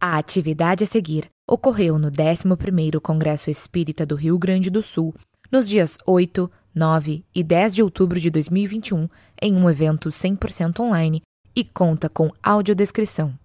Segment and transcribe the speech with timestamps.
[0.00, 5.12] A atividade a seguir ocorreu no 11º Congresso Espírita do Rio Grande do Sul,
[5.50, 9.08] nos dias 8, 9 e 10 de outubro de 2021,
[9.42, 11.20] em um evento 100% online
[11.54, 13.36] e conta com audiodescrição.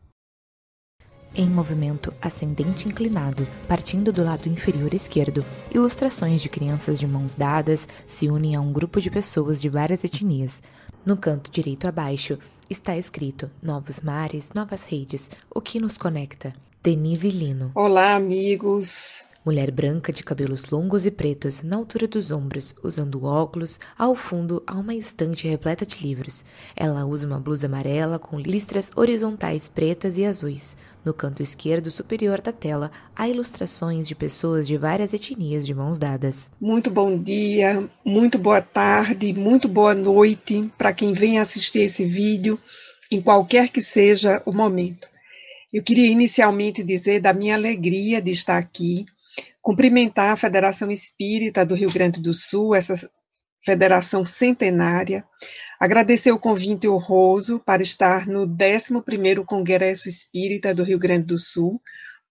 [1.35, 5.43] Em movimento ascendente inclinado, partindo do lado inferior esquerdo,
[5.73, 10.03] ilustrações de crianças de mãos dadas se unem a um grupo de pessoas de várias
[10.03, 10.61] etnias.
[11.03, 12.37] No canto direito abaixo
[12.73, 16.53] está escrito Novos mares, novas redes, o que nos conecta.
[16.81, 17.71] Denise Lino.
[17.75, 19.23] Olá, amigos.
[19.45, 24.63] Mulher branca de cabelos longos e pretos, na altura dos ombros, usando óculos, ao fundo
[24.65, 26.43] há uma estante repleta de livros.
[26.75, 30.75] Ela usa uma blusa amarela com listras horizontais pretas e azuis.
[31.05, 35.99] No canto esquerdo superior da tela há ilustrações de pessoas de várias etnias de mãos
[35.99, 36.49] dadas.
[36.61, 42.57] Muito bom dia, muito boa tarde, muito boa noite para quem vem assistir esse vídeo,
[43.11, 45.09] em qualquer que seja o momento.
[45.73, 49.05] Eu queria inicialmente dizer da minha alegria de estar aqui,
[49.61, 53.09] cumprimentar a Federação Espírita do Rio Grande do Sul, essa
[53.65, 55.25] federação centenária,
[55.83, 61.81] Agradecer o convite honroso para estar no 11º Congresso Espírita do Rio Grande do Sul,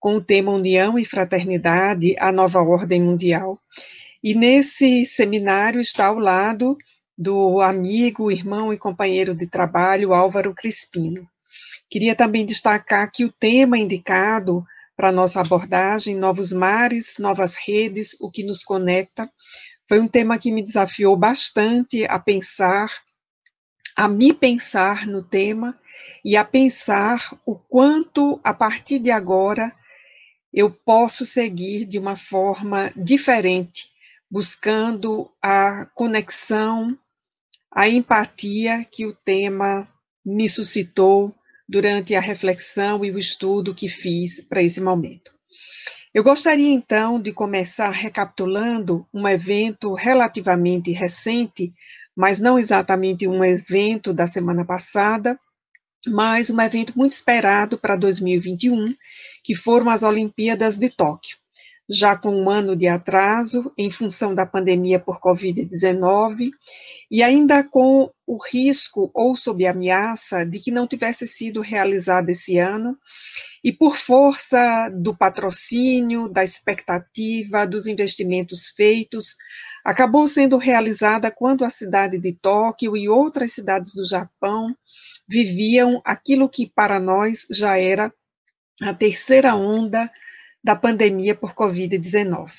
[0.01, 3.61] com o tema União e Fraternidade, a Nova Ordem Mundial.
[4.25, 6.79] E nesse seminário está ao lado
[7.19, 11.29] do amigo, irmão e companheiro de trabalho Álvaro Crispino.
[11.91, 14.65] Queria também destacar que o tema indicado
[14.97, 19.31] para nossa abordagem, Novos Mares, Novas Redes, o que nos conecta,
[19.87, 22.91] foi um tema que me desafiou bastante a pensar
[23.97, 25.79] a me pensar no tema
[26.25, 29.75] e a pensar o quanto, a partir de agora,
[30.53, 33.87] eu posso seguir de uma forma diferente,
[34.31, 36.97] buscando a conexão,
[37.71, 39.89] a empatia que o tema
[40.25, 41.35] me suscitou
[41.69, 45.33] durante a reflexão e o estudo que fiz para esse momento.
[46.15, 51.73] Eu gostaria então de começar recapitulando um evento relativamente recente
[52.17, 55.39] mas não exatamente um evento da semana passada,
[56.07, 58.95] mas um evento muito esperado para 2021,
[59.45, 61.37] que foram as Olimpíadas de Tóquio.
[61.89, 66.51] Já com um ano de atraso, em função da pandemia por Covid-19,
[67.11, 72.57] e ainda com o risco ou sob ameaça de que não tivesse sido realizada esse
[72.57, 72.97] ano,
[73.63, 79.37] e por força do patrocínio, da expectativa, dos investimentos feitos,
[79.85, 84.75] acabou sendo realizada quando a cidade de Tóquio e outras cidades do Japão
[85.29, 88.13] viviam aquilo que para nós já era
[88.83, 90.11] a terceira onda
[90.63, 92.51] da pandemia por Covid-19.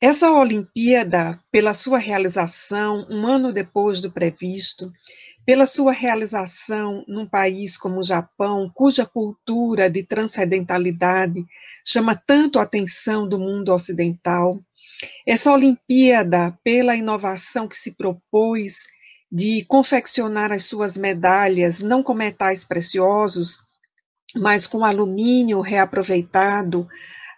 [0.00, 4.92] Essa Olimpíada, pela sua realização um ano depois do previsto,
[5.44, 11.44] pela sua realização num país como o Japão, cuja cultura de transcendentalidade
[11.84, 14.60] chama tanto a atenção do mundo ocidental,
[15.26, 18.86] essa Olimpíada, pela inovação que se propôs
[19.30, 23.58] de confeccionar as suas medalhas não com metais preciosos,
[24.34, 26.88] mas com alumínio reaproveitado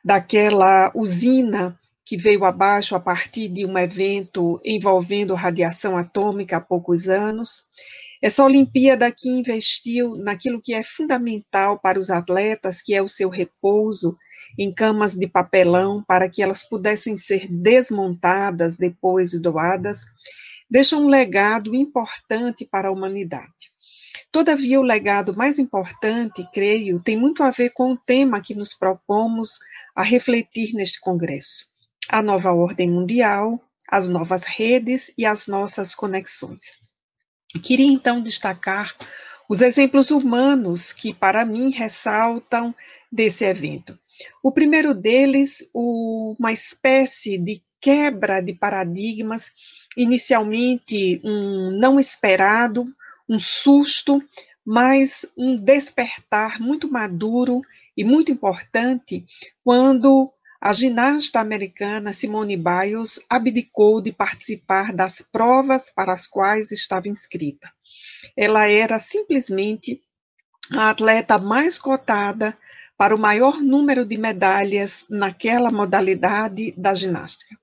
[0.05, 7.09] daquela usina que veio abaixo a partir de um evento envolvendo radiação atômica há poucos
[7.09, 7.65] anos.
[8.23, 13.29] Essa Olimpíada que investiu naquilo que é fundamental para os atletas, que é o seu
[13.29, 14.17] repouso,
[14.59, 20.05] em camas de papelão para que elas pudessem ser desmontadas depois doadas,
[20.69, 23.71] deixa um legado importante para a humanidade.
[24.33, 28.75] Todavia, o legado mais importante, creio, tem muito a ver com o tema que nos
[28.75, 29.59] propomos
[29.95, 31.67] a refletir neste congresso:
[32.09, 36.79] a nova ordem mundial, as novas redes e as nossas conexões.
[37.63, 38.95] Queria então destacar
[39.49, 42.73] os exemplos humanos que, para mim, ressaltam
[43.11, 43.99] desse evento.
[44.43, 49.51] O primeiro deles, uma espécie de quebra de paradigmas,
[49.97, 52.87] inicialmente um não esperado,
[53.29, 54.23] um susto,
[54.65, 57.63] mas um despertar muito maduro
[57.97, 59.25] e muito importante
[59.65, 60.31] quando
[60.61, 67.73] a ginasta americana Simone Biles abdicou de participar das provas para as quais estava inscrita.
[68.37, 70.03] Ela era simplesmente
[70.71, 72.57] a atleta mais cotada
[73.01, 77.57] para o maior número de medalhas naquela modalidade da ginástica.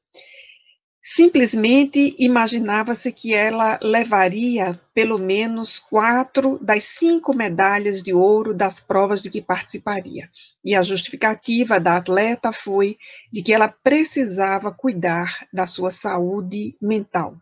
[1.00, 9.22] Simplesmente imaginava-se que ela levaria pelo menos quatro das cinco medalhas de ouro das provas
[9.22, 10.28] de que participaria.
[10.66, 12.98] E a justificativa da atleta foi
[13.32, 17.38] de que ela precisava cuidar da sua saúde mental.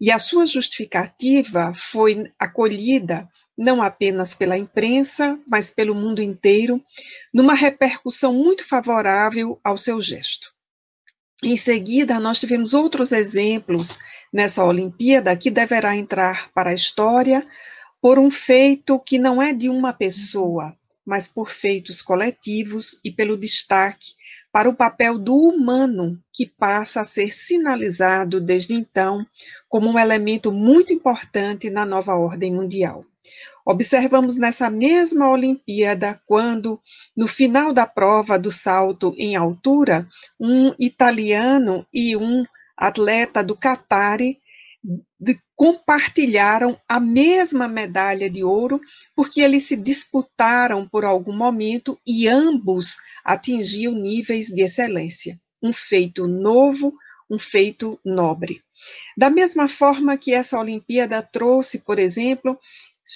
[0.00, 6.82] E a sua justificativa foi acolhida não apenas pela imprensa, mas pelo mundo inteiro,
[7.32, 10.52] numa repercussão muito favorável ao seu gesto.
[11.44, 13.98] Em seguida, nós tivemos outros exemplos
[14.32, 17.46] nessa Olimpíada que deverá entrar para a história
[18.00, 23.36] por um feito que não é de uma pessoa, mas por feitos coletivos e pelo
[23.36, 24.14] destaque
[24.52, 29.26] para o papel do humano, que passa a ser sinalizado desde então
[29.68, 33.04] como um elemento muito importante na nova ordem mundial.
[33.64, 36.80] Observamos nessa mesma Olimpíada quando,
[37.16, 40.08] no final da prova do salto em altura,
[40.38, 42.44] um italiano e um
[42.76, 44.40] atleta do Qatari
[45.54, 48.80] compartilharam a mesma medalha de ouro,
[49.14, 55.40] porque eles se disputaram por algum momento e ambos atingiam níveis de excelência.
[55.62, 56.92] Um feito novo,
[57.30, 58.60] um feito nobre.
[59.16, 62.58] Da mesma forma que essa Olimpíada trouxe, por exemplo,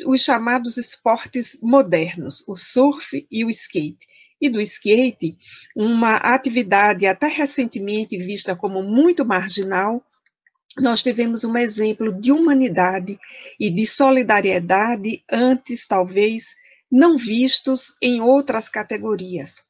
[0.06, 4.06] os chamados esportes modernos, o surf e o skate.
[4.40, 5.36] E do skate,
[5.74, 10.04] uma atividade até recentemente vista como muito marginal,
[10.78, 13.18] nós tivemos um exemplo de humanidade
[13.58, 16.54] e de solidariedade antes, talvez,
[16.90, 19.64] não vistos em outras categorias.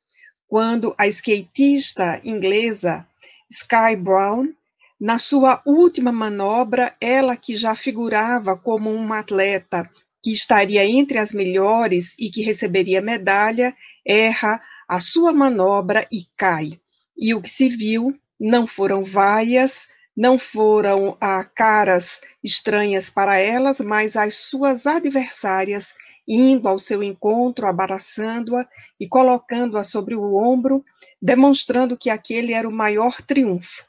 [0.49, 3.07] Quando a skatista inglesa
[3.49, 4.53] Sky Brown,
[5.01, 9.89] na sua última manobra, ela que já figurava como uma atleta
[10.27, 13.73] que estaria entre as melhores e que receberia medalha,
[14.05, 16.81] erra a sua manobra e cai.
[17.17, 19.87] E o que se viu não foram vaias,
[20.17, 25.95] não foram a caras estranhas para elas, mas as suas adversárias
[26.27, 28.67] indo ao seu encontro, abraçando-a
[28.99, 30.85] e colocando-a sobre o ombro,
[31.23, 33.85] demonstrando que aquele era o maior triunfo.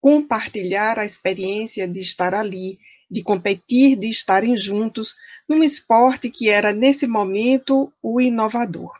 [0.00, 2.78] Compartilhar a experiência de estar ali,
[3.10, 5.16] de competir, de estarem juntos,
[5.48, 8.92] num esporte que era, nesse momento, o inovador.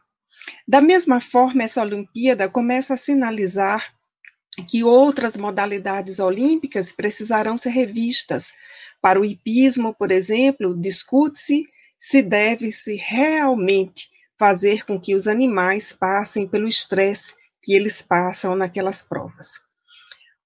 [0.66, 3.94] Da mesma forma, essa Olimpíada começa a sinalizar
[4.68, 8.52] que outras modalidades olímpicas precisarão ser revistas.
[9.00, 11.66] Para o hipismo, por exemplo, discute-se
[11.98, 14.08] se deve-se realmente
[14.38, 19.60] fazer com que os animais passem pelo estresse que eles passam naquelas provas.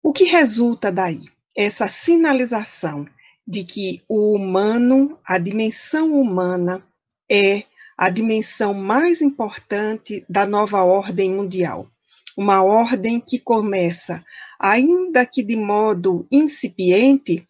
[0.02, 1.22] O que resulta daí?
[1.56, 3.06] Essa sinalização
[3.46, 6.82] de que o humano, a dimensão humana,
[7.30, 7.64] é
[7.96, 11.90] a dimensão mais importante da nova ordem mundial
[12.36, 14.24] uma ordem que começa,
[14.58, 17.46] ainda que de modo incipiente,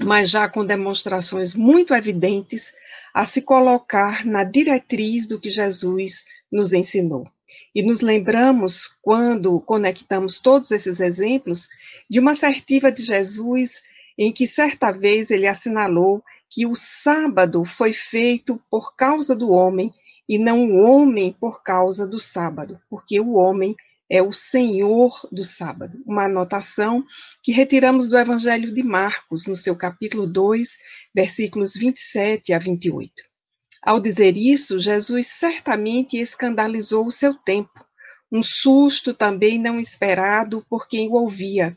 [0.00, 2.74] mas já com demonstrações muito evidentes,
[3.14, 7.24] a se colocar na diretriz do que Jesus nos ensinou.
[7.74, 11.68] E nos lembramos, quando conectamos todos esses exemplos,
[12.10, 13.82] de uma assertiva de Jesus
[14.18, 19.92] em que certa vez ele assinalou que o sábado foi feito por causa do homem
[20.28, 23.74] e não o homem por causa do sábado, porque o homem
[24.08, 27.04] é o Senhor do sábado, uma anotação
[27.42, 30.76] que retiramos do Evangelho de Marcos, no seu capítulo 2,
[31.14, 33.12] versículos 27 a 28.
[33.82, 37.84] Ao dizer isso, Jesus certamente escandalizou o seu tempo,
[38.30, 41.76] um susto também não esperado por quem o ouvia,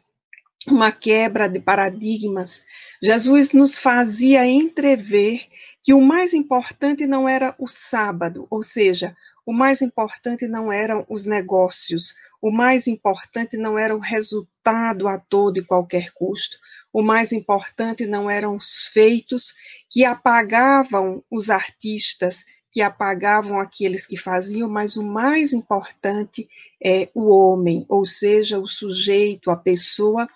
[0.67, 2.61] uma quebra de paradigmas.
[3.01, 5.47] Jesus nos fazia entrever
[5.81, 9.15] que o mais importante não era o sábado, ou seja,
[9.45, 15.17] o mais importante não eram os negócios, o mais importante não era o resultado a
[15.17, 16.57] todo e qualquer custo,
[16.91, 19.53] o mais importante não eram os feitos
[19.89, 26.47] que apagavam os artistas, que apagavam aqueles que faziam, mas o mais importante
[26.83, 30.27] é o homem, ou seja, o sujeito, a pessoa.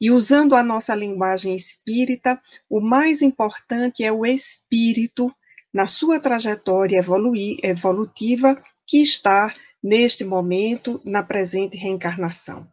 [0.00, 5.34] E usando a nossa linguagem espírita, o mais importante é o espírito
[5.72, 7.02] na sua trajetória
[7.62, 12.66] evolutiva que está neste momento na presente reencarnação.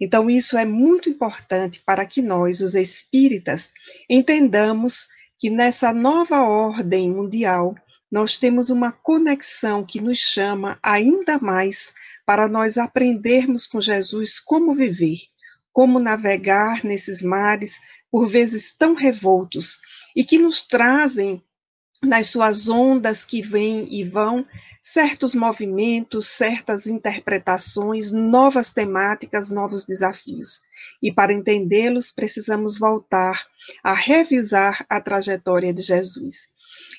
[0.00, 3.72] Então, isso é muito importante para que nós, os espíritas,
[4.08, 7.74] entendamos que nessa nova ordem mundial,
[8.12, 11.94] nós temos uma conexão que nos chama ainda mais
[12.26, 15.16] para nós aprendermos com Jesus como viver,
[15.72, 19.80] como navegar nesses mares, por vezes tão revoltos,
[20.14, 21.42] e que nos trazem
[22.02, 24.46] nas suas ondas que vêm e vão,
[24.82, 30.60] certos movimentos, certas interpretações, novas temáticas, novos desafios.
[31.02, 33.46] E para entendê-los, precisamos voltar
[33.82, 36.52] a revisar a trajetória de Jesus.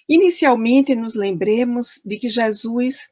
[0.08, 3.10] Inicialmente, nos lembremos de que Jesus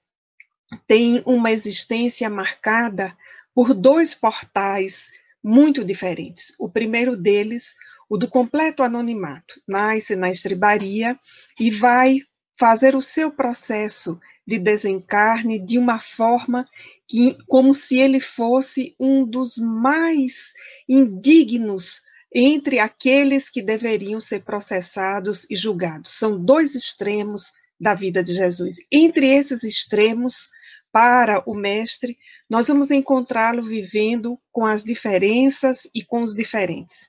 [0.87, 3.15] tem uma existência marcada
[3.53, 5.11] por dois portais
[5.43, 6.53] muito diferentes.
[6.59, 7.75] O primeiro deles,
[8.09, 11.19] o do completo anonimato, nasce na estribaria
[11.59, 12.19] e vai
[12.57, 16.67] fazer o seu processo de desencarne de uma forma
[17.07, 20.53] que, como se ele fosse um dos mais
[20.87, 22.01] indignos
[22.33, 26.17] entre aqueles que deveriam ser processados e julgados.
[26.17, 28.75] São dois extremos da vida de Jesus.
[28.91, 30.49] Entre esses extremos,
[30.91, 32.17] para o Mestre,
[32.49, 37.07] nós vamos encontrá-lo vivendo com as diferenças e com os diferentes.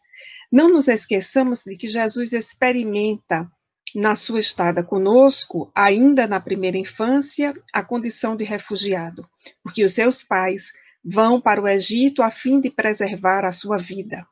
[0.50, 3.50] Não nos esqueçamos de que Jesus experimenta
[3.94, 9.28] na sua estada conosco, ainda na primeira infância, a condição de refugiado,
[9.62, 10.72] porque os seus pais
[11.04, 14.26] vão para o Egito a fim de preservar a sua vida.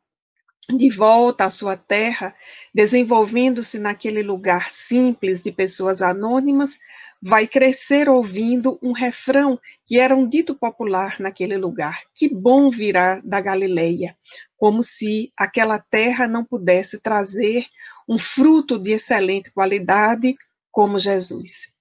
[0.76, 2.34] De volta à sua terra,
[2.72, 6.78] desenvolvendo-se naquele lugar simples de pessoas anônimas,
[7.20, 13.20] vai crescer ouvindo um refrão que era um dito popular naquele lugar: Que bom virá
[13.24, 14.16] da Galileia,
[14.56, 17.66] como se aquela terra não pudesse trazer
[18.08, 20.36] um fruto de excelente qualidade
[20.70, 21.72] como Jesus.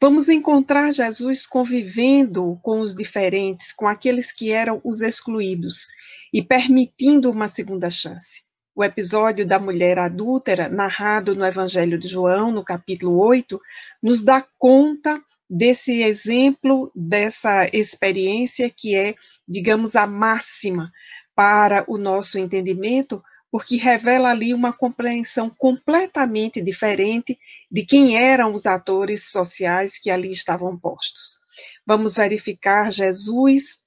[0.00, 5.88] Vamos encontrar Jesus convivendo com os diferentes, com aqueles que eram os excluídos
[6.32, 8.42] e permitindo uma segunda chance.
[8.74, 13.60] O episódio da mulher adúltera, narrado no Evangelho de João, no capítulo 8,
[14.02, 20.92] nos dá conta desse exemplo, dessa experiência que é, digamos, a máxima
[21.34, 27.36] para o nosso entendimento, porque revela ali uma compreensão completamente diferente
[27.68, 31.40] de quem eram os atores sociais que ali estavam postos.
[31.84, 33.78] Vamos verificar Jesus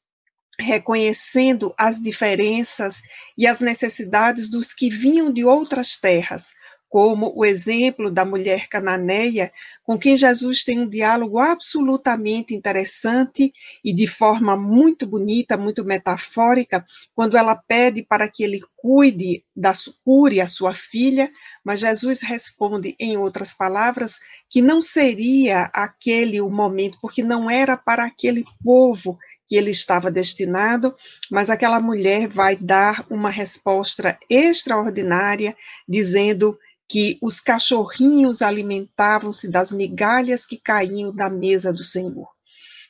[0.60, 3.02] reconhecendo as diferenças
[3.38, 6.52] e as necessidades dos que vinham de outras terras,
[6.94, 9.52] como o exemplo da mulher cananeia,
[9.84, 13.52] com quem Jesus tem um diálogo absolutamente interessante
[13.84, 19.74] e de forma muito bonita, muito metafórica, quando ela pede para que ele cuide da
[20.06, 21.32] cure a sua filha,
[21.64, 27.76] mas Jesus responde em outras palavras que não seria aquele o momento, porque não era
[27.76, 29.18] para aquele povo
[29.54, 30.96] que ele estava destinado,
[31.30, 35.56] mas aquela mulher vai dar uma resposta extraordinária,
[35.88, 36.58] dizendo
[36.90, 42.28] que os cachorrinhos alimentavam-se das migalhas que caíam da mesa do Senhor.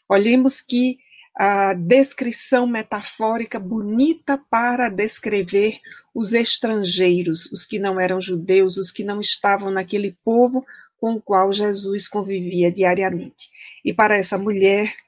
[0.07, 0.99] Olhemos que
[1.37, 5.77] a descrição metafórica bonita para descrever
[6.15, 10.65] os estrangeiros, os que não eram judeus, os que não estavam naquele povo
[10.97, 13.49] com o qual Jesus convivia diariamente.
[13.83, 15.02] E para essa mulher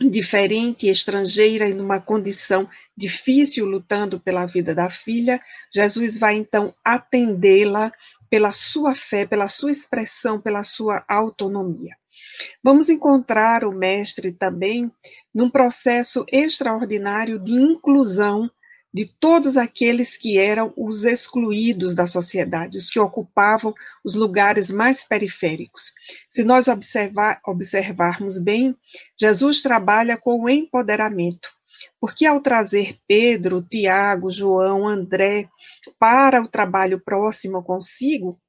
[0.00, 5.40] diferente, estrangeira e numa condição difícil, lutando pela vida da filha,
[5.72, 7.92] Jesus vai então atendê-la
[8.28, 11.96] pela sua fé, pela sua expressão, pela sua autonomia.
[12.62, 14.90] Vamos encontrar o mestre também
[15.34, 18.50] num processo extraordinário de inclusão
[18.96, 25.04] de todos aqueles que eram os excluídos da sociedade, os que ocupavam os lugares mais
[25.04, 25.92] periféricos.
[26.30, 28.74] Se nós observar, observarmos bem,
[29.20, 31.50] Jesus trabalha com o empoderamento.
[32.00, 35.46] Porque ao trazer Pedro, Tiago, João, André
[36.00, 38.40] para o trabalho próximo consigo,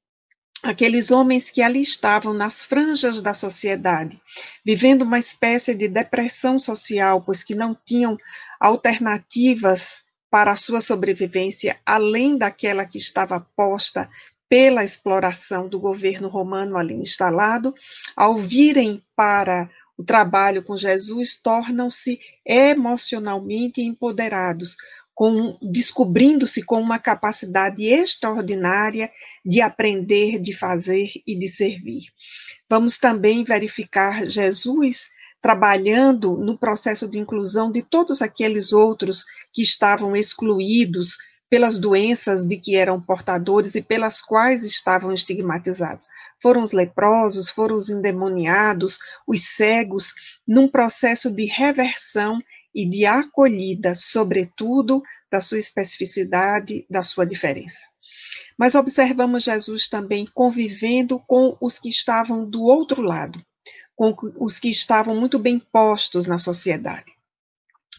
[0.62, 4.18] aqueles homens que ali estavam nas franjas da sociedade,
[4.64, 8.16] vivendo uma espécie de depressão social, pois que não tinham
[8.58, 14.08] alternativas para sua sobrevivência além daquela que estava posta
[14.48, 17.74] pela exploração do governo romano ali instalado,
[18.16, 24.76] ao virem para o trabalho com Jesus, tornam-se emocionalmente empoderados,
[25.60, 29.10] descobrindo-se com uma capacidade extraordinária
[29.44, 32.04] de aprender, de fazer e de servir.
[32.70, 40.16] Vamos também verificar Jesus trabalhando no processo de inclusão de todos aqueles outros que estavam
[40.16, 41.16] excluídos
[41.50, 46.06] pelas doenças de que eram portadores e pelas quais estavam estigmatizados.
[46.42, 50.12] Foram os leprosos, foram os endemoniados, os cegos,
[50.46, 52.38] num processo de reversão
[52.74, 57.86] e de acolhida, sobretudo da sua especificidade, da sua diferença.
[58.58, 63.42] Mas observamos Jesus também convivendo com os que estavam do outro lado,
[63.98, 67.12] com os que estavam muito bem postos na sociedade.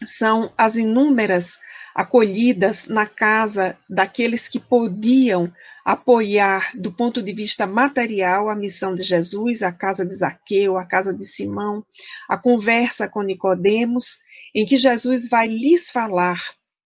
[0.02, 1.58] São as inúmeras
[1.94, 5.52] acolhidas na casa daqueles que podiam
[5.84, 10.86] apoiar, do ponto de vista material, a missão de Jesus, a casa de Zaqueu, a
[10.86, 11.84] casa de Simão,
[12.26, 14.20] a conversa com Nicodemos,
[14.54, 16.40] em que Jesus vai lhes falar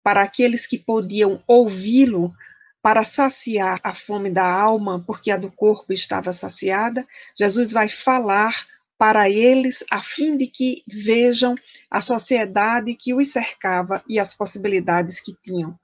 [0.04, 2.32] para aqueles que podiam ouvi-lo
[2.80, 7.04] para saciar a fome da alma, porque a do corpo estava saciada,
[7.36, 8.54] Jesus vai falar
[9.02, 11.56] para eles, a fim de que vejam
[11.90, 15.76] a sociedade que os cercava e as possibilidades que tinham.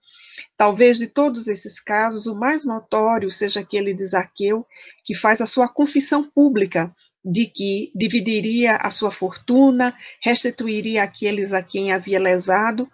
[0.57, 4.65] Talvez de todos esses casos, o mais notório seja aquele de Zaqueu,
[5.05, 6.95] que faz a sua confissão pública
[7.25, 12.89] de que dividiria a sua fortuna, restituiria aqueles a quem havia lesado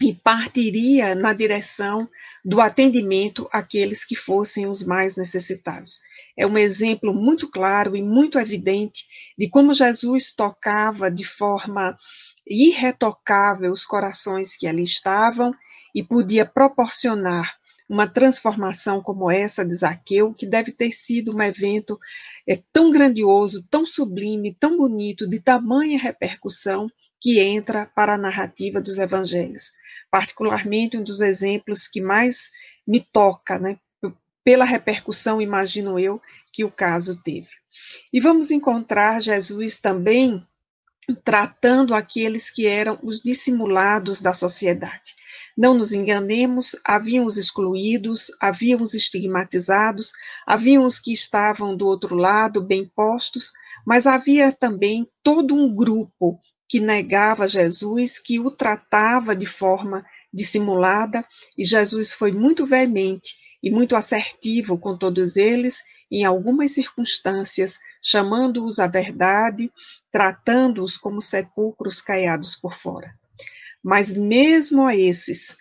[0.00, 2.08] e partiria na direção
[2.44, 6.00] do atendimento àqueles que fossem os mais necessitados.
[6.36, 9.04] É um exemplo muito claro e muito evidente
[9.38, 11.96] de como Jesus tocava de forma
[12.46, 15.54] irretocável os corações que ali estavam
[15.94, 17.56] e podia proporcionar
[17.88, 21.98] uma transformação como essa de Zaqueu, que deve ter sido um evento
[22.48, 26.88] é, tão grandioso, tão sublime, tão bonito, de tamanha repercussão,
[27.20, 29.72] que entra para a narrativa dos evangelhos.
[30.10, 32.50] Particularmente, um dos exemplos que mais
[32.86, 33.78] me toca, né,
[34.44, 36.20] pela repercussão, imagino eu,
[36.52, 37.50] que o caso teve.
[38.12, 40.44] E vamos encontrar Jesus também
[41.24, 45.14] tratando aqueles que eram os dissimulados da sociedade.
[45.56, 50.12] Não nos enganemos, haviam os excluídos, haviam os estigmatizados,
[50.46, 53.52] haviam os que estavam do outro lado, bem postos,
[53.86, 61.22] mas havia também todo um grupo que negava Jesus, que o tratava de forma dissimulada,
[61.58, 68.78] e Jesus foi muito veemente e muito assertivo com todos eles, em algumas circunstâncias, chamando-os
[68.78, 69.70] à verdade,
[70.10, 73.14] tratando-os como sepulcros caiados por fora.
[73.82, 75.56] Mas mesmo a esses,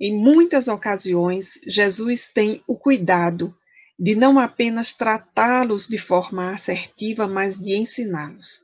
[0.00, 3.54] em muitas ocasiões, Jesus tem o cuidado
[3.98, 8.60] de não apenas tratá-los de forma assertiva, mas de ensiná-los.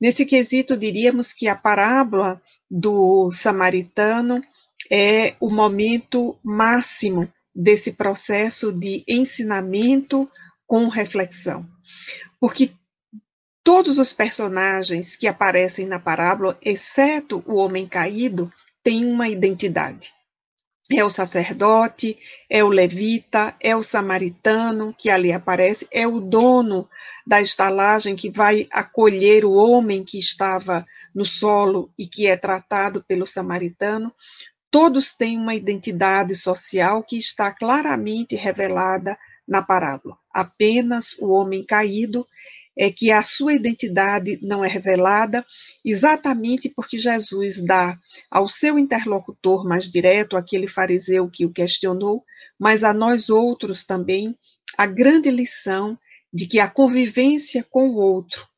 [0.00, 4.42] Nesse quesito, diríamos que a parábola do samaritano
[4.90, 10.30] é o momento máximo desse processo de ensinamento
[10.66, 11.66] com reflexão.
[12.38, 12.72] Porque
[13.62, 18.50] Todos os personagens que aparecem na parábola, exceto o homem caído,
[18.82, 20.12] têm uma identidade.
[20.90, 22.18] É o sacerdote,
[22.50, 26.88] é o levita, é o samaritano que ali aparece, é o dono
[27.24, 33.04] da estalagem que vai acolher o homem que estava no solo e que é tratado
[33.06, 34.12] pelo samaritano.
[34.70, 40.16] Todos têm uma identidade social que está claramente revelada na parábola.
[40.32, 42.26] Apenas o homem caído
[42.76, 45.44] é que a sua identidade não é revelada,
[45.84, 47.98] exatamente porque Jesus dá
[48.30, 52.24] ao seu interlocutor mais direto, aquele fariseu que o questionou,
[52.58, 54.34] mas a nós outros também,
[54.78, 55.98] a grande lição
[56.32, 58.48] de que a convivência com o outro,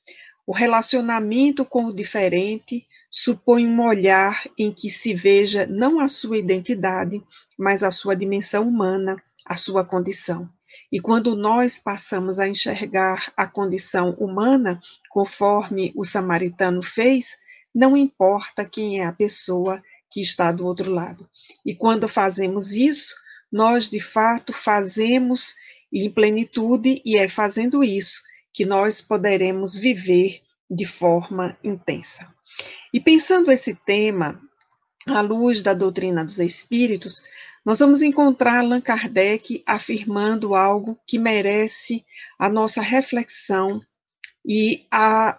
[0.46, 6.38] o relacionamento com o diferente, supõe um olhar em que se veja não a sua
[6.38, 7.22] identidade,
[7.58, 10.48] mas a sua dimensão humana, a sua condição.
[10.90, 17.36] E quando nós passamos a enxergar a condição humana, conforme o samaritano fez,
[17.74, 21.28] não importa quem é a pessoa que está do outro lado.
[21.66, 23.14] E quando fazemos isso,
[23.50, 25.54] nós de fato fazemos
[25.92, 28.22] em plenitude, e é fazendo isso
[28.54, 32.26] que nós poderemos viver de forma intensa.
[32.92, 34.40] E pensando esse tema,
[35.06, 37.22] à luz da doutrina dos espíritos,
[37.64, 42.04] nós vamos encontrar Allan Kardec afirmando algo que merece
[42.38, 43.80] a nossa reflexão
[44.44, 45.38] e a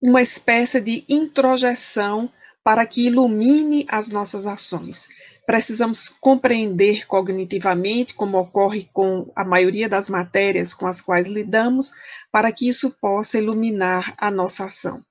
[0.00, 2.32] uma espécie de introjeção
[2.64, 5.08] para que ilumine as nossas ações.
[5.46, 11.92] Precisamos compreender cognitivamente, como ocorre com a maioria das matérias com as quais lidamos,
[12.30, 15.02] para que isso possa iluminar a nossa ação.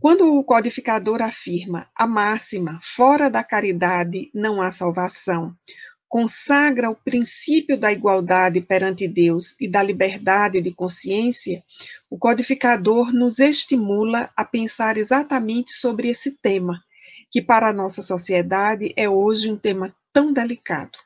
[0.00, 5.52] Quando o codificador afirma a máxima fora da caridade não há salvação,
[6.08, 11.64] consagra o princípio da igualdade perante Deus e da liberdade de consciência,
[12.08, 16.80] o codificador nos estimula a pensar exatamente sobre esse tema,
[17.28, 20.96] que para a nossa sociedade é hoje um tema tão delicado.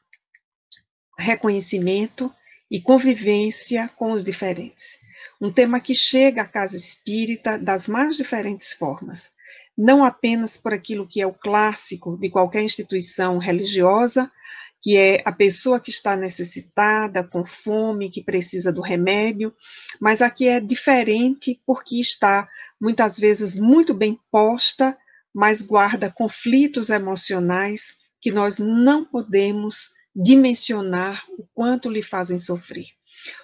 [1.19, 2.31] Reconhecimento
[2.73, 4.99] e convivência com os diferentes.
[5.39, 9.31] Um tema que chega à casa espírita das mais diferentes formas,
[9.77, 14.33] não apenas por aquilo que é o clássico de qualquer instituição religiosa,
[14.81, 19.55] que é a pessoa que está necessitada, com fome, que precisa do remédio,
[20.01, 22.49] mas aqui é diferente porque está
[22.81, 24.97] muitas vezes muito bem posta,
[25.35, 32.87] mas guarda conflitos emocionais que nós não podemos dimensionar o quanto lhe fazem sofrer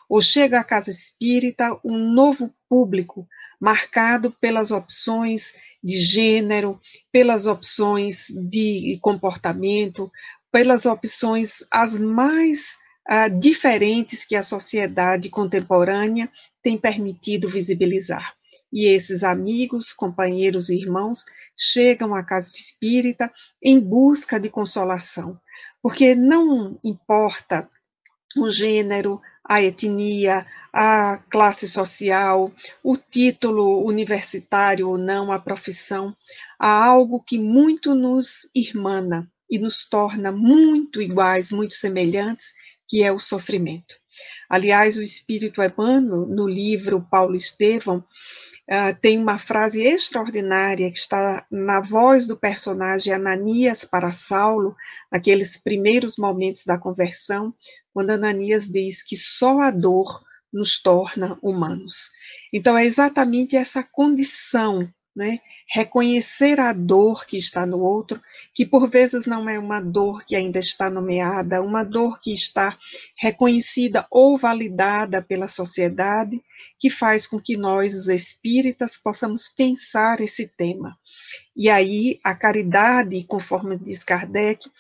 [0.09, 3.29] ou chega à casa espírita um novo público,
[3.61, 5.53] marcado pelas opções
[5.83, 6.81] de gênero,
[7.13, 10.11] pelas opções de comportamento,
[10.51, 12.79] pelas opções as mais
[13.09, 16.31] uh, diferentes que a sociedade contemporânea
[16.63, 18.35] tem permitido visibilizar.
[18.73, 21.25] E esses amigos, companheiros e irmãos
[21.57, 25.41] chegam à casa espírita em busca de consolação,
[25.83, 27.69] porque não importa
[28.37, 36.15] o gênero, a etnia, a classe social, o título universitário ou não, a profissão,
[36.59, 42.53] há algo que muito nos irmana e nos torna muito iguais, muito semelhantes,
[42.87, 43.95] que é o sofrimento.
[44.51, 48.05] Aliás, o Espírito Emmanuel, no livro Paulo Estevão,
[48.71, 54.77] Uh, tem uma frase extraordinária que está na voz do personagem Ananias para Saulo,
[55.11, 57.55] naqueles primeiros momentos da conversão,
[57.95, 62.11] quando Ananias diz que só a dor nos torna humanos.
[62.53, 64.87] Então, é exatamente essa condição
[65.19, 65.41] né?
[65.69, 68.23] Reconhecer a dor que está no outro,
[68.55, 72.79] que por vezes não é uma dor que ainda está nomeada, uma dor que está
[73.17, 76.41] reconhecida ou validada pela sociedade,
[76.79, 80.97] que faz com que nós, os espíritas, possamos pensar esse tema.
[81.57, 84.71] E aí, a caridade, conforme diz Kardec,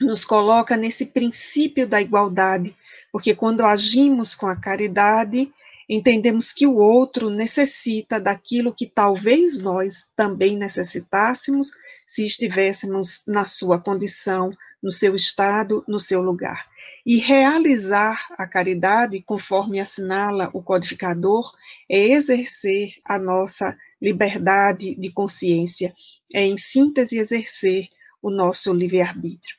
[0.00, 2.76] nos coloca nesse princípio da igualdade,
[3.10, 5.52] porque quando agimos com a caridade,
[5.88, 11.70] entendemos que o outro necessita daquilo que talvez nós também necessitássemos
[12.06, 14.50] se estivéssemos na sua condição,
[14.82, 16.66] no seu estado, no seu lugar.
[17.06, 21.52] E realizar a caridade, conforme assinala o codificador,
[21.90, 25.94] é exercer a nossa liberdade de consciência,
[26.32, 27.88] é, em síntese, exercer
[28.22, 29.56] o nosso livre-arbítrio.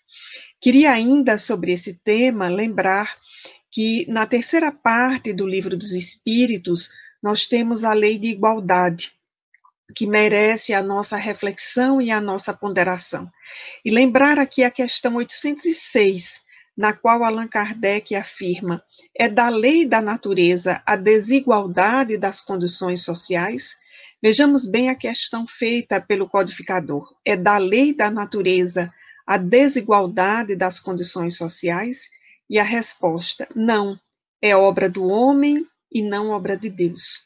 [0.59, 3.15] Queria ainda, sobre esse tema, lembrar
[3.75, 9.11] que na terceira parte do Livro dos Espíritos nós temos a lei de igualdade,
[9.93, 13.29] que merece a nossa reflexão e a nossa ponderação.
[13.83, 16.41] E lembrar aqui a questão 806,
[16.77, 18.81] na qual Allan Kardec afirma:
[19.13, 23.75] é da lei da natureza a desigualdade das condições sociais?
[24.23, 28.89] Vejamos bem a questão feita pelo codificador: é da lei da natureza
[29.27, 32.09] a desigualdade das condições sociais?
[32.49, 33.99] E a resposta: não,
[34.41, 37.21] é obra do homem e não obra de Deus.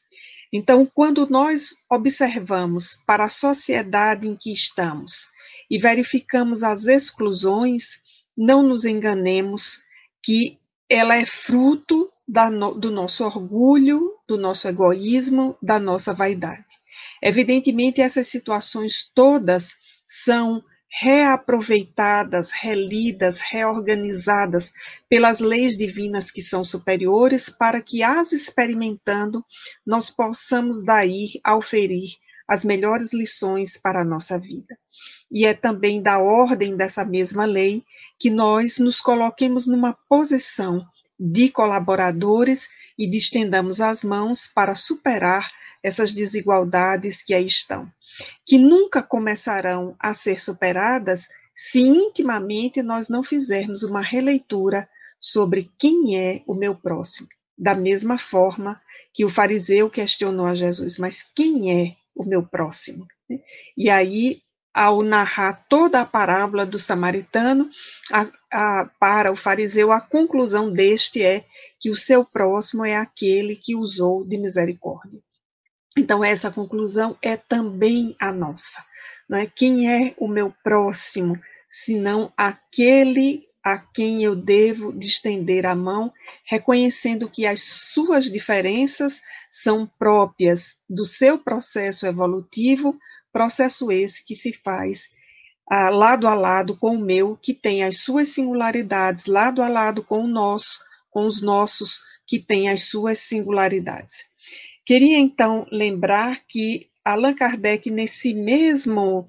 [0.51, 5.27] Então, quando nós observamos para a sociedade em que estamos
[5.69, 8.01] e verificamos as exclusões,
[8.35, 9.81] não nos enganemos
[10.23, 10.57] que
[10.89, 12.11] ela é fruto
[12.51, 16.79] no, do nosso orgulho, do nosso egoísmo, da nossa vaidade.
[17.21, 19.75] Evidentemente, essas situações todas
[20.07, 24.71] são reaproveitadas, relidas, reorganizadas
[25.07, 29.45] pelas leis divinas que são superiores, para que, as experimentando,
[29.85, 32.15] nós possamos daí auferir
[32.47, 34.77] as melhores lições para a nossa vida.
[35.31, 37.83] E é também da ordem dessa mesma lei
[38.17, 40.83] que nós nos coloquemos numa posição
[41.19, 45.47] de colaboradores e distendamos as mãos para superar
[45.83, 47.89] essas desigualdades que aí estão
[48.45, 56.17] que nunca começarão a ser superadas se intimamente nós não fizermos uma releitura sobre quem
[56.17, 57.27] é o meu próximo.
[57.57, 58.81] Da mesma forma
[59.13, 63.05] que o fariseu questionou a Jesus, mas quem é o meu próximo?
[63.77, 64.41] E aí,
[64.73, 67.69] ao narrar toda a parábola do samaritano,
[68.11, 71.45] a, a, para o fariseu, a conclusão deste é
[71.79, 75.21] que o seu próximo é aquele que usou de misericórdia.
[75.99, 78.83] Então, essa conclusão é também a nossa.
[79.29, 79.45] Não é?
[79.45, 81.37] Quem é o meu próximo,
[81.69, 86.11] senão aquele a quem eu devo estender a mão,
[86.45, 92.97] reconhecendo que as suas diferenças são próprias do seu processo evolutivo,
[93.33, 95.09] processo esse que se faz
[95.69, 100.01] ah, lado a lado com o meu, que tem as suas singularidades, lado a lado
[100.01, 100.79] com o nosso,
[101.11, 104.28] com os nossos, que tem as suas singularidades.
[104.89, 109.27] Queria então lembrar que Allan Kardec, nesse mesmo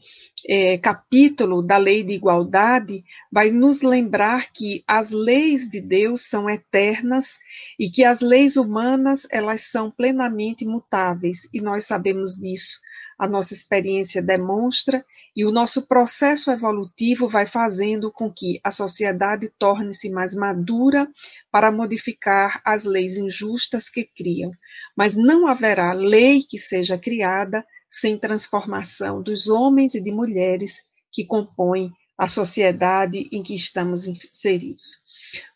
[0.48, 6.48] é, capítulo da lei de igualdade, vai nos lembrar que as leis de Deus são
[6.48, 7.38] eternas
[7.78, 11.46] e que as leis humanas elas são plenamente mutáveis.
[11.52, 12.80] E nós sabemos disso.
[13.18, 15.04] A nossa experiência demonstra
[15.36, 21.06] e o nosso processo evolutivo vai fazendo com que a sociedade torne-se mais madura
[21.50, 24.52] para modificar as leis injustas que criam.
[24.96, 30.82] Mas não haverá lei que seja criada sem transformação dos homens e de mulheres
[31.12, 34.98] que compõem a sociedade em que estamos inseridos.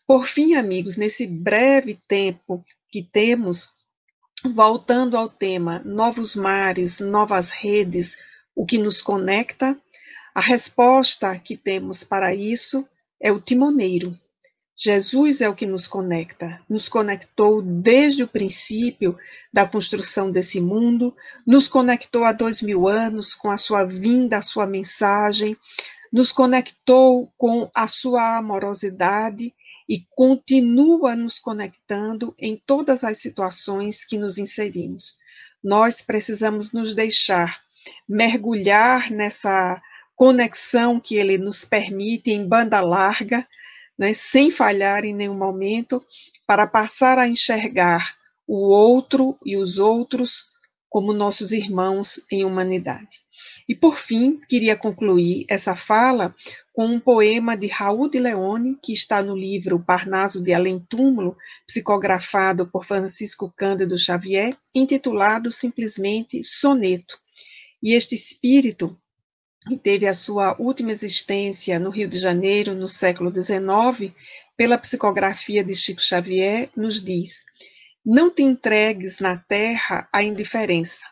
[0.05, 3.69] Por fim, amigos, nesse breve tempo que temos,
[4.53, 8.15] Voltando ao tema novos mares, novas redes,
[8.55, 9.79] o que nos conecta,
[10.35, 12.87] a resposta que temos para isso
[13.19, 14.15] é o timoneiro.
[14.77, 19.17] Jesus é o que nos conecta, nos conectou desde o princípio
[19.51, 21.15] da construção desse mundo,
[21.47, 25.55] nos conectou há dois mil anos com a sua vinda, a sua mensagem,
[26.11, 29.53] nos conectou com a sua amorosidade
[29.87, 35.17] e continua nos conectando em todas as situações que nos inserimos.
[35.63, 37.61] Nós precisamos nos deixar
[38.07, 39.81] mergulhar nessa
[40.15, 43.47] conexão que ele nos permite em banda larga,
[43.97, 46.03] né, sem falhar em nenhum momento,
[46.45, 48.15] para passar a enxergar
[48.47, 50.45] o outro e os outros
[50.89, 53.25] como nossos irmãos em humanidade.
[53.67, 56.35] E por fim, queria concluir essa fala
[56.71, 61.35] com um poema de Raul de Leone, que está no livro Parnaso de Além Túmulo,
[61.65, 67.17] psicografado por Francisco Cândido Xavier, intitulado simplesmente Soneto.
[67.81, 68.97] E este espírito,
[69.67, 74.13] que teve a sua última existência no Rio de Janeiro, no século XIX,
[74.55, 77.43] pela psicografia de Chico Xavier, nos diz:
[78.05, 81.05] Não te entregues na terra à indiferença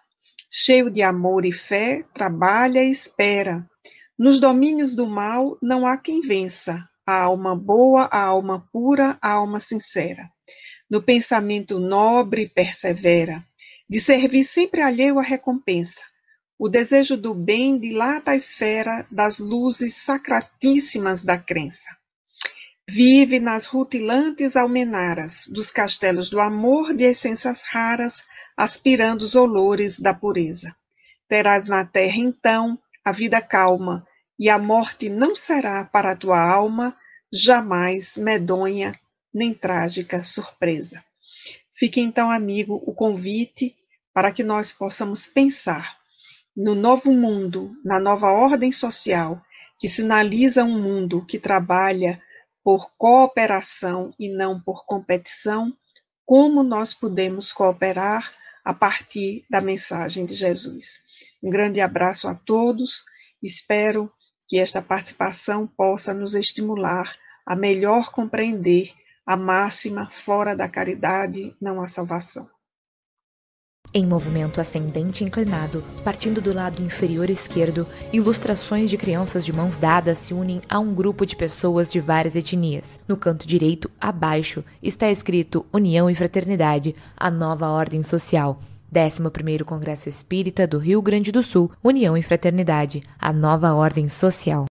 [0.56, 3.68] cheio de amor e fé, trabalha e espera.
[4.18, 6.88] Nos domínios do mal não há quem vença.
[7.04, 10.30] A alma boa, a alma pura, a alma sincera.
[10.88, 13.44] No pensamento nobre persevera.
[13.90, 16.04] De servir sempre alheio à recompensa.
[16.58, 21.90] O desejo do bem dilata a esfera das luzes sacratíssimas da crença.
[22.88, 28.22] Vive nas rutilantes almenaras dos castelos do amor de essências raras,
[28.56, 30.76] aspirando os olores da pureza.
[31.28, 34.06] Terás na terra, então, a vida calma,
[34.38, 36.96] e a morte não será para a tua alma
[37.32, 38.98] jamais medonha
[39.34, 41.04] nem trágica surpresa.
[41.76, 43.76] Fique então, amigo, o convite
[44.14, 46.03] para que nós possamos pensar
[46.56, 49.42] no novo mundo, na nova ordem social,
[49.78, 52.22] que sinaliza um mundo que trabalha
[52.64, 55.76] por cooperação e não por competição,
[56.26, 58.32] como nós podemos cooperar
[58.64, 61.02] a partir da mensagem de Jesus.
[61.42, 63.04] Um grande abraço a todos,
[63.42, 64.12] espero
[64.48, 67.12] que esta participação possa nos estimular
[67.46, 68.94] a melhor compreender
[69.26, 72.53] a máxima fora da caridade não há salvação.
[73.96, 80.18] Em movimento ascendente inclinado, partindo do lado inferior esquerdo, ilustrações de crianças de mãos dadas
[80.18, 83.00] se unem a um grupo de pessoas de várias etnias.
[83.08, 88.60] No canto direito, abaixo, está escrito União e Fraternidade, a nova ordem social.
[88.92, 94.62] 11º Congresso Espírita do Rio Grande do Sul, União e Fraternidade, a nova ordem social.